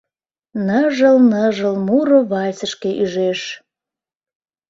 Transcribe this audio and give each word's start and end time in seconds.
Ныжыл-ныжыл 0.65 1.75
муро 1.85 2.19
Вальсышке 2.29 2.91
ӱжеш. 3.03 3.41